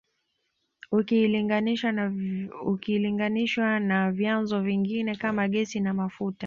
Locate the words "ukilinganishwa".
2.65-3.77